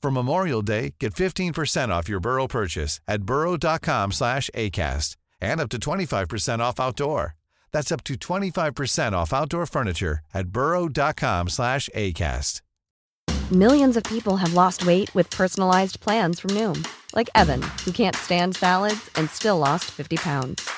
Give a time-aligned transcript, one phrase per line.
[0.00, 5.68] For Memorial Day, get 15% off your Burrow purchase at burrow.com slash ACAST and up
[5.70, 7.34] to 25% off outdoor.
[7.72, 12.62] That's up to 25% off outdoor furniture at burrow.com slash ACAST.
[13.50, 18.14] Millions of people have lost weight with personalized plans from Noom, like Evan, who can't
[18.14, 20.68] stand salads and still lost 50 pounds.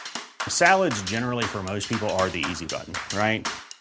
[0.47, 3.49] Salads generally for most people are the easy button, right?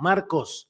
[0.00, 0.68] Marcos,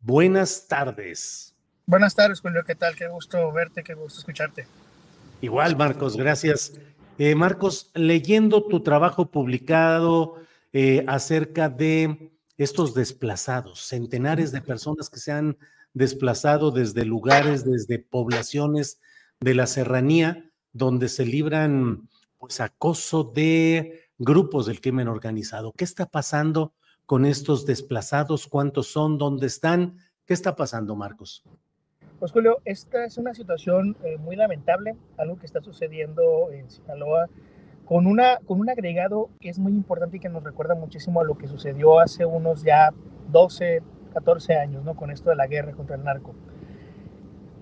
[0.00, 1.54] buenas tardes.
[1.86, 2.62] Buenas tardes, Julio.
[2.64, 2.96] ¿Qué tal?
[2.96, 4.66] Qué gusto verte, qué gusto escucharte.
[5.40, 6.72] Igual, Marcos, gracias.
[7.18, 10.36] Eh, Marcos, leyendo tu trabajo publicado
[10.72, 15.58] eh, acerca de estos desplazados, centenares de personas que se han
[15.92, 19.00] desplazado desde lugares, desde poblaciones
[19.40, 25.72] de la serranía, donde se libran pues acoso de grupos del crimen organizado.
[25.72, 26.74] ¿Qué está pasando
[27.06, 28.46] con estos desplazados?
[28.46, 29.18] ¿Cuántos son?
[29.18, 29.98] ¿Dónde están?
[30.26, 31.44] ¿Qué está pasando, Marcos?
[32.18, 37.28] Pues Julio, esta es una situación eh, muy lamentable, algo que está sucediendo en Sinaloa,
[37.84, 41.24] con, una, con un agregado que es muy importante y que nos recuerda muchísimo a
[41.24, 42.90] lo que sucedió hace unos ya
[43.30, 43.82] 12,
[44.14, 44.94] 14 años, ¿no?
[44.94, 46.34] Con esto de la guerra contra el narco.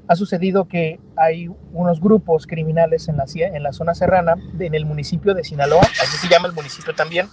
[0.06, 4.84] Ha sucedido que hay unos grupos criminales en la, en la zona serrana, en el
[4.84, 7.26] municipio de Sinaloa, así se llama el municipio también.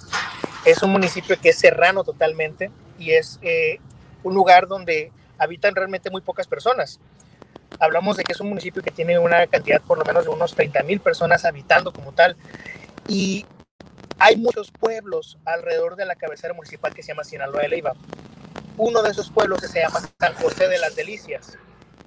[0.65, 3.79] Es un municipio que es serrano totalmente y es eh,
[4.23, 6.99] un lugar donde habitan realmente muy pocas personas.
[7.79, 10.53] Hablamos de que es un municipio que tiene una cantidad por lo menos de unos
[10.53, 12.35] 30 mil personas habitando como tal.
[13.07, 13.45] Y
[14.17, 17.93] hay muchos pueblos alrededor de la cabecera municipal que se llama Sinaloa de Leiva.
[18.77, 21.57] Uno de esos pueblos se llama San José de las Delicias.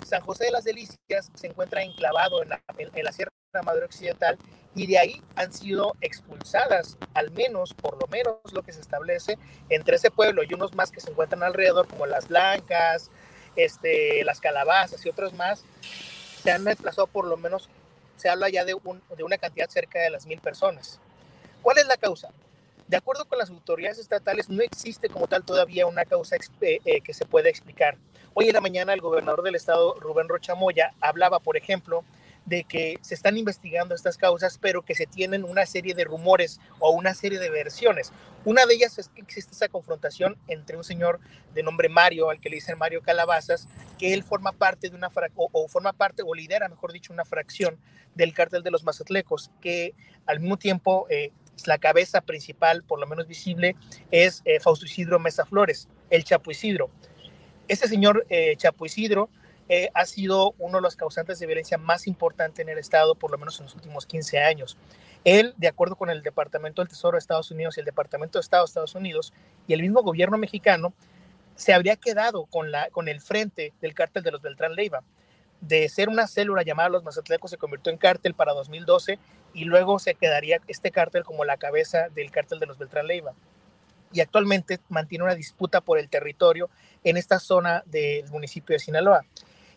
[0.06, 3.32] San José de las Delicias se encuentra enclavado en la, en la Sierra
[3.64, 4.38] Madre Occidental
[4.74, 9.38] y de ahí han sido expulsadas, al menos, por lo menos lo que se establece
[9.68, 13.10] entre ese pueblo y unos más que se encuentran alrededor, como las blancas,
[13.56, 15.64] este, las calabazas y otros más,
[16.42, 17.68] se han desplazado por lo menos,
[18.16, 18.74] se habla ya de,
[19.16, 21.00] de una cantidad cerca de las mil personas.
[21.60, 22.30] ¿Cuál es la causa?
[22.88, 27.00] De acuerdo con las autoridades estatales, no existe como tal todavía una causa eh, eh,
[27.00, 27.96] que se pueda explicar.
[28.34, 32.04] Hoy en la mañana el gobernador del estado, Rubén Rochamoya, hablaba, por ejemplo,
[32.44, 36.60] de que se están investigando estas causas, pero que se tienen una serie de rumores
[36.80, 38.12] o una serie de versiones.
[38.44, 41.20] Una de ellas es que existe esa confrontación entre un señor
[41.54, 43.68] de nombre Mario, al que le dicen Mario Calabazas,
[43.98, 47.78] que él forma parte de una o, forma parte o lidera, mejor dicho, una fracción
[48.14, 49.94] del cártel de los Mazatlecos, que
[50.26, 51.30] al mismo tiempo eh,
[51.66, 53.76] la cabeza principal, por lo menos visible,
[54.10, 56.90] es eh, Fausto Isidro Mesa Flores, el Chapo Isidro.
[57.68, 59.30] Este señor eh, Chapo Isidro
[59.74, 63.30] eh, ha sido uno de los causantes de violencia más importante en el Estado, por
[63.30, 64.76] lo menos en los últimos 15 años.
[65.24, 68.42] Él, de acuerdo con el Departamento del Tesoro de Estados Unidos y el Departamento de
[68.42, 69.32] Estado de Estados Unidos
[69.66, 70.92] y el mismo gobierno mexicano,
[71.54, 75.04] se habría quedado con, la, con el frente del cártel de los Beltrán Leiva.
[75.62, 79.18] De ser una célula llamada Los Mazatlecos se convirtió en cártel para 2012
[79.54, 83.32] y luego se quedaría este cártel como la cabeza del cártel de los Beltrán Leiva.
[84.12, 86.68] y actualmente mantiene una disputa por el territorio
[87.04, 89.24] en esta zona del municipio de Sinaloa.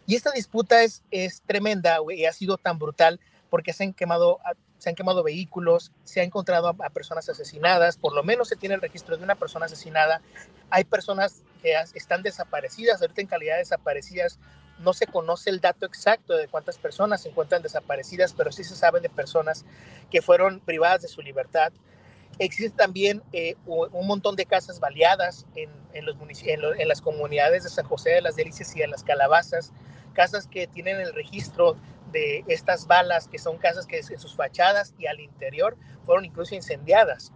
[0.08, 3.20] Y esta disputa es, es tremenda y ha sido tan brutal
[3.50, 4.40] porque se han quemado
[4.78, 8.76] se han quemado vehículos, se ha encontrado a, personas asesinadas, por lo menos se tiene
[8.76, 10.22] el registro de una persona asesinada.
[10.70, 14.40] Hay personas que están desaparecidas, ahorita en calidad de desaparecidas.
[14.78, 18.76] No se conoce el dato exacto de cuántas personas se encuentran desaparecidas, pero sí se
[18.76, 19.66] sabe de personas
[20.12, 21.72] que fueron privadas de su libertad.
[22.38, 27.64] Existe también eh, un montón de casas baleadas en, en, los en, en las comunidades
[27.64, 29.72] de San José de las Delicias y en las Calabazas,
[30.16, 31.78] casas que tienen el registro
[32.12, 36.56] de estas balas, que son casas que en sus fachadas y al interior fueron incluso
[36.56, 37.32] incendiadas.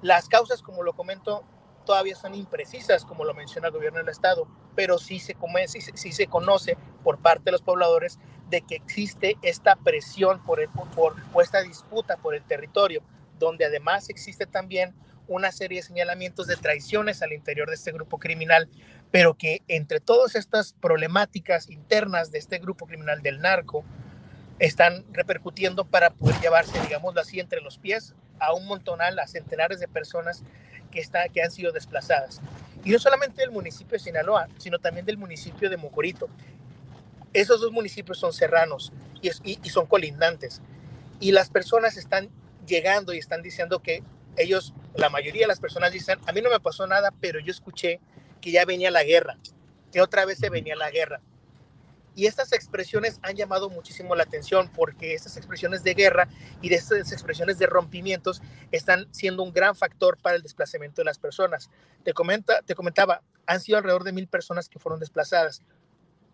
[0.00, 1.44] Las causas, como lo comento,
[1.84, 5.36] todavía son imprecisas, como lo menciona el gobierno del estado, pero sí se,
[5.94, 8.18] sí, se conoce por parte de los pobladores
[8.48, 13.02] de que existe esta presión por, el, por, por esta disputa por el territorio,
[13.38, 14.94] donde además existe también
[15.28, 18.68] una serie de señalamientos de traiciones al interior de este grupo criminal,
[19.12, 23.84] pero que entre todas estas problemáticas internas de este grupo criminal del narco,
[24.58, 29.80] están repercutiendo para poder llevarse, digámoslo así, entre los pies a un montonal, a centenares
[29.80, 30.42] de personas
[30.90, 32.40] que, está, que han sido desplazadas.
[32.84, 36.28] Y no solamente del municipio de Sinaloa, sino también del municipio de Mocorito.
[37.32, 40.62] Esos dos municipios son serranos y, y son colindantes.
[41.20, 42.30] Y las personas están
[42.66, 44.02] llegando y están diciendo que
[44.36, 47.50] ellos, la mayoría de las personas dicen, a mí no me pasó nada, pero yo
[47.50, 48.00] escuché
[48.42, 49.38] que ya venía la guerra,
[49.90, 51.22] que otra vez se venía la guerra.
[52.14, 56.28] Y estas expresiones han llamado muchísimo la atención porque estas expresiones de guerra
[56.60, 61.06] y de estas expresiones de rompimientos están siendo un gran factor para el desplazamiento de
[61.06, 61.70] las personas.
[62.04, 65.62] Te, comenta, te comentaba, han sido alrededor de mil personas que fueron desplazadas.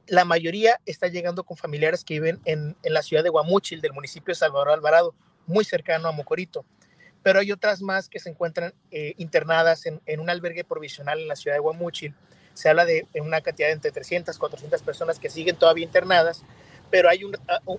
[0.09, 3.93] La mayoría está llegando con familiares que viven en, en la ciudad de Guamúchil, del
[3.93, 5.15] municipio de Salvador Alvarado,
[5.47, 6.65] muy cercano a Mocorito
[7.29, 11.37] pero hay otras más que se encuentran eh, internadas en, un albergue provisional en la
[11.37, 12.15] ciudad de Guamúchil.
[12.55, 16.43] Se habla de una cantidad de entre 300, 400 personas que siguen todavía internadas,
[16.91, 17.31] pero hay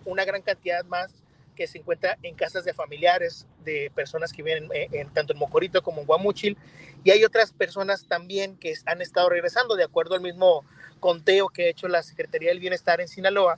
[0.05, 1.15] una gran cantidad más
[1.55, 5.39] que se encuentra en casas de familiares, de personas que viven eh, en, tanto en
[5.39, 6.55] Mocorito como en Guamúchil,
[7.03, 10.63] y hay otras personas también que han estado regresando, de acuerdo al mismo
[10.99, 13.57] conteo que ha hecho la Secretaría del Bienestar en Sinaloa,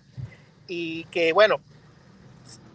[0.70, 1.60] y que, bueno,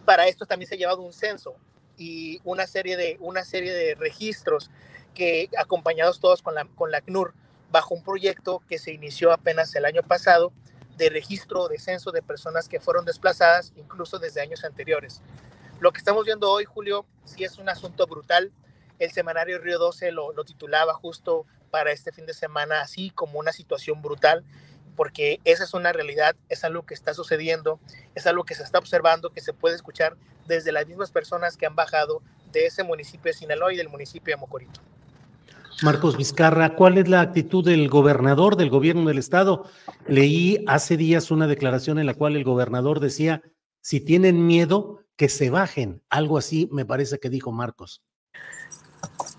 [0.05, 1.55] para esto también se ha llevado un censo
[1.97, 4.69] y una serie de, una serie de registros
[5.13, 7.33] que acompañados todos con la, con la CNUR
[7.71, 10.53] bajo un proyecto que se inició apenas el año pasado
[10.97, 15.21] de registro de censo de personas que fueron desplazadas incluso desde años anteriores.
[15.79, 18.51] Lo que estamos viendo hoy, Julio, sí es un asunto brutal.
[18.99, 23.39] El semanario Río 12 lo, lo titulaba justo para este fin de semana así como
[23.39, 24.43] una situación brutal
[24.97, 27.79] porque esa es una realidad, es algo que está sucediendo,
[28.15, 30.17] es algo que se está observando, que se puede escuchar
[30.47, 32.21] desde las mismas personas que han bajado
[32.51, 34.81] de ese municipio de Sinaloa y del municipio de Mocorito.
[35.83, 39.69] Marcos Vizcarra, ¿cuál es la actitud del gobernador del gobierno del estado?
[40.07, 43.43] Leí hace días una declaración en la cual el gobernador decía,
[43.81, 46.01] si tienen miedo, que se bajen.
[46.09, 48.01] Algo así me parece que dijo Marcos.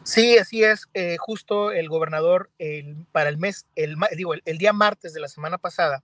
[0.09, 0.89] Sí, así es.
[0.95, 2.51] Eh, justo el gobernador
[3.13, 6.03] para el mes, el, digo, el, día martes de la semana pasada,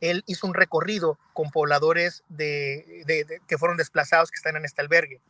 [0.00, 5.20] él hizo un recorrido con pobladores que fueron desplazados que están en este albergue.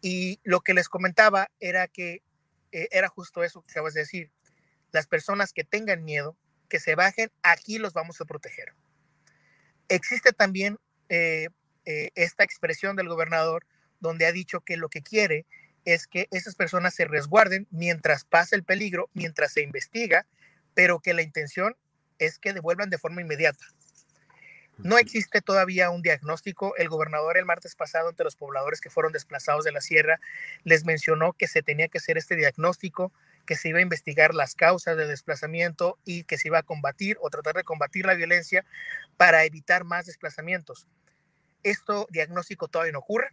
[0.00, 2.22] Y lo que les comentaba era que
[2.70, 4.30] eh, era justo eso que acabas de decir.
[4.92, 6.36] Las personas que tengan miedo,
[6.68, 8.72] que se bajen, aquí los vamos a proteger.
[9.88, 11.48] Existe también eh,
[11.84, 13.66] esta expresión del gobernador
[13.98, 15.44] donde ha dicho que lo que quiere
[15.86, 20.26] es que esas personas se resguarden mientras pasa el peligro, mientras se investiga,
[20.74, 21.76] pero que la intención
[22.18, 23.64] es que devuelvan de forma inmediata.
[24.78, 26.76] No existe todavía un diagnóstico.
[26.76, 30.20] El gobernador el martes pasado entre los pobladores que fueron desplazados de la sierra
[30.64, 33.10] les mencionó que se tenía que hacer este diagnóstico,
[33.46, 37.16] que se iba a investigar las causas del desplazamiento y que se iba a combatir
[37.22, 38.66] o tratar de combatir la violencia
[39.16, 40.86] para evitar más desplazamientos.
[41.62, 43.30] Esto diagnóstico todavía no ocurre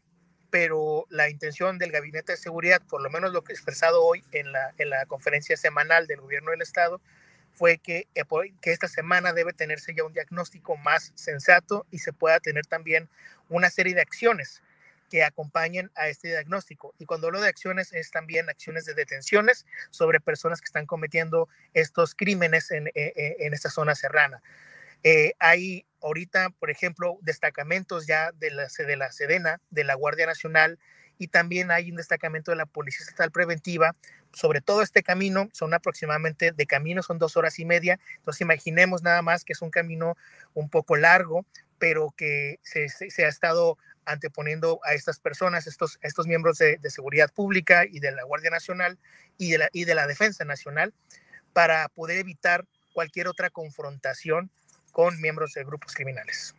[0.54, 4.24] pero la intención del Gabinete de Seguridad, por lo menos lo que he expresado hoy
[4.34, 7.02] en la, en la conferencia semanal del Gobierno del Estado,
[7.54, 8.24] fue que, eh,
[8.62, 13.10] que esta semana debe tenerse ya un diagnóstico más sensato y se pueda tener también
[13.50, 14.62] una serie de acciones
[15.10, 16.94] que acompañen a este diagnóstico.
[17.00, 21.50] Y cuando hablo de acciones es también acciones de detenciones sobre personas que están cometiendo
[21.74, 24.44] estos crímenes en, eh, eh, en esta zona serrana.
[25.40, 30.78] Hay ahorita, por ejemplo, destacamentos ya de la, de la Sedena, de la Guardia Nacional,
[31.18, 33.96] y también hay un destacamento de la Policía Estatal Preventiva
[34.34, 35.48] sobre todo este camino.
[35.54, 38.00] Son aproximadamente de camino, son dos horas y media.
[38.18, 40.18] Entonces imaginemos nada más que es un camino
[40.54, 41.46] un poco largo,
[41.78, 47.32] pero que se, se, ha estado anteponiendo a estas personas, estos, estos miembros de, seguridad
[47.32, 48.98] pública y de la Guardia Nacional
[49.38, 50.94] y de la, y de la Defensa Nacional
[51.54, 54.52] para poder evitar cualquier otra confrontación
[54.94, 56.56] con miembros de grupos criminales.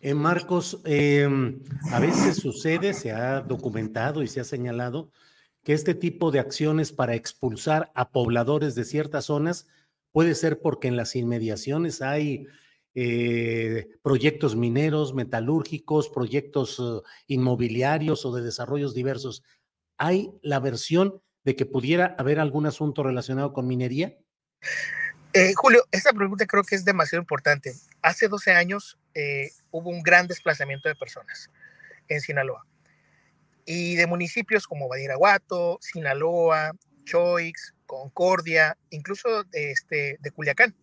[0.00, 1.60] Eh, Marcos, em,
[1.92, 5.12] a veces sucede, se ha documentado y se ha señalado
[5.62, 9.68] que este tipo de acciones para expulsar a pobladores de ciertas zonas
[10.10, 12.46] puede ser porque en las inmediaciones hay
[12.94, 19.44] eh, proyectos mineros, metalúrgicos, proyectos eh, inmobiliarios o de desarrollos diversos.
[19.98, 24.16] ¿Hay la versión de que pudiera haber algún asunto relacionado con minería?
[25.32, 27.74] Eh, Julio, esta pregunta creo que es demasiado importante.
[28.02, 28.98] Hace 12 años
[29.70, 31.50] hubo un gran desplazamiento de personas
[32.08, 32.66] en Sinaloa
[33.64, 36.72] y de municipios como Badiraguato, Sinaloa,
[37.04, 40.74] Choix, Concordia, incluso este, de Culiacán.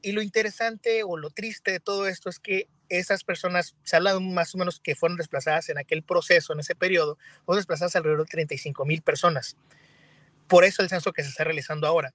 [0.00, 4.18] Y lo interesante o lo triste de todo esto es que esas personas, se habla
[4.20, 8.24] más o menos que fueron desplazadas en aquel proceso, en ese periodo, fueron desplazadas alrededor
[8.24, 9.56] de 35 mil personas.
[10.48, 12.12] Por eso el censo que se está realizando ahora.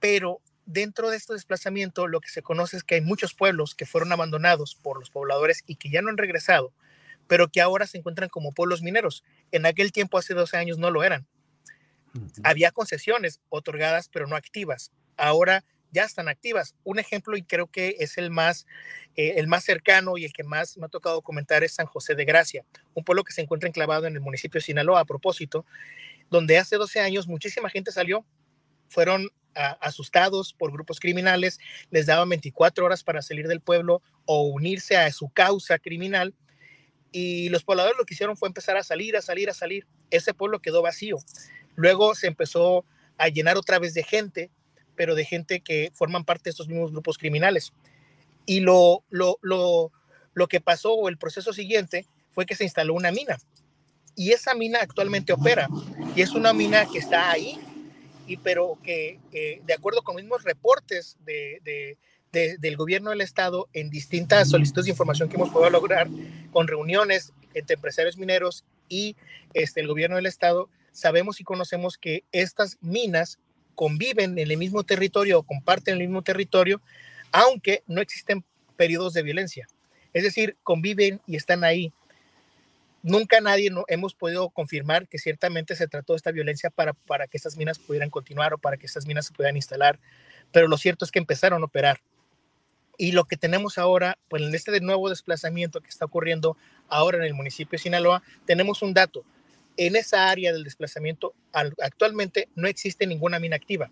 [0.00, 0.40] Pero
[0.72, 4.12] dentro de este desplazamiento, lo que se conoce es que hay muchos pueblos que fueron
[4.12, 6.72] abandonados por los pobladores y que ya no han regresado,
[7.26, 9.24] pero que ahora se encuentran como pueblos mineros.
[9.50, 11.26] En aquel tiempo, hace 12 años, no lo eran.
[12.44, 14.92] Había concesiones otorgadas, pero no activas.
[15.16, 16.76] Ahora ya están activas.
[16.84, 18.66] Un ejemplo, y creo que es el más,
[19.16, 22.14] eh, el más cercano y el que más me ha tocado comentar, es San José
[22.14, 25.66] de Gracia, un pueblo que se encuentra enclavado en el municipio de Sinaloa, a propósito,
[26.30, 28.24] donde hace 12 años muchísima gente salió,
[28.88, 31.58] fueron asustados por grupos criminales,
[31.90, 36.34] les daban 24 horas para salir del pueblo o unirse a su causa criminal.
[37.12, 39.86] Y los pobladores lo que hicieron fue empezar a salir, a salir, a salir.
[40.10, 41.16] Ese pueblo quedó vacío.
[41.74, 42.84] Luego se empezó
[43.18, 44.50] a llenar otra vez de gente
[45.00, 47.72] pero de gente que forman parte de estos mismos grupos criminales.
[48.44, 49.90] Y lo, lo, lo,
[50.34, 53.38] lo que pasó, o el proceso siguiente, fue que se instaló una mina.
[54.14, 55.68] Y esa mina actualmente opera.
[56.14, 57.58] Y es una mina que está ahí,
[58.36, 63.90] pero que eh, de acuerdo con mismos reportes de, de, del gobierno del estado en
[63.90, 66.08] distintas solicitudes de información que hemos podido lograr
[66.52, 69.16] con reuniones entre empresarios mineros y
[69.54, 73.38] este, el gobierno del estado, sabemos y conocemos que estas minas
[73.74, 76.80] conviven en el mismo territorio o comparten el mismo territorio,
[77.32, 78.44] aunque no existen
[78.76, 79.66] periodos de violencia.
[80.12, 81.92] Es decir, conviven y están ahí.
[83.02, 87.26] Nunca nadie no, hemos podido confirmar que ciertamente se trató de esta violencia para, para
[87.26, 89.98] que estas minas pudieran continuar o para que estas minas se puedan instalar,
[90.52, 92.00] pero lo cierto es que empezaron a operar.
[92.98, 97.24] Y lo que tenemos ahora, pues en este nuevo desplazamiento que está ocurriendo ahora en
[97.24, 99.24] el municipio de Sinaloa, tenemos un dato
[99.76, 103.90] en esa área del desplazamiento actualmente no existe ninguna mina activa.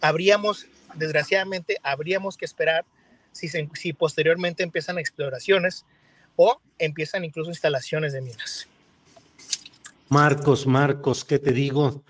[0.00, 2.86] Habríamos, desgraciadamente, habríamos que esperar
[3.30, 5.84] si, si posteriormente empiezan exploraciones
[6.36, 8.68] o empiezan incluso instalaciones de minas.
[10.08, 12.04] Marcos, Marcos, ¿qué te digo?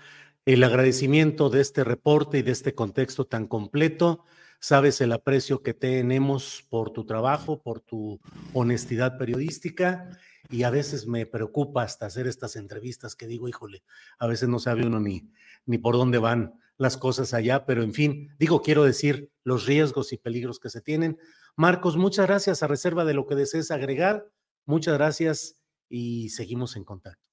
[0.45, 4.25] El agradecimiento de este reporte y de este contexto tan completo.
[4.59, 8.19] Sabes el aprecio que tenemos por tu trabajo, por tu
[8.53, 10.09] honestidad periodística
[10.49, 13.83] y a veces me preocupa hasta hacer estas entrevistas que digo, híjole,
[14.19, 15.29] a veces no sabe uno ni,
[15.65, 20.11] ni por dónde van las cosas allá, pero en fin, digo, quiero decir los riesgos
[20.13, 21.17] y peligros que se tienen.
[21.57, 24.27] Marcos, muchas gracias a reserva de lo que desees agregar.
[24.65, 25.57] Muchas gracias
[25.89, 27.32] y seguimos en contacto.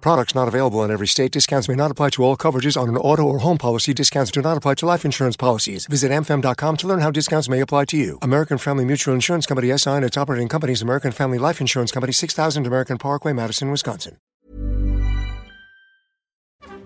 [0.00, 1.32] Products not available in every state.
[1.32, 3.92] Discounts may not apply to all coverages on an auto or home policy.
[3.92, 5.86] Discounts do not apply to life insurance policies.
[5.86, 8.18] Visit mfm.com to learn how discounts may apply to you.
[8.22, 12.12] American Family Mutual Insurance Company SI and its operating companies American Family Life Insurance Company
[12.12, 14.16] 6000 American Parkway, Madison, Wisconsin.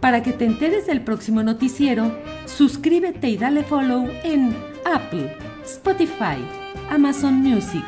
[0.01, 2.11] Para que te enteres del próximo noticiero,
[2.47, 6.43] suscríbete y dale follow en Apple, Spotify,
[6.89, 7.85] Amazon Music,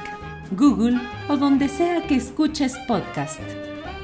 [0.51, 3.41] Google o donde sea que escuches podcast.